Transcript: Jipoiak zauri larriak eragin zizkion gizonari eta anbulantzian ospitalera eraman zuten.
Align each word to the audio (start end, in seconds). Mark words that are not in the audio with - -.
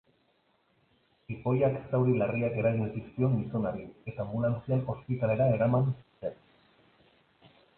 Jipoiak 1.31 1.75
zauri 1.91 2.15
larriak 2.21 2.57
eragin 2.61 2.89
zizkion 2.99 3.35
gizonari 3.41 3.85
eta 4.13 4.25
anbulantzian 4.25 4.83
ospitalera 4.95 5.49
eraman 5.59 5.89
zuten. 5.93 6.41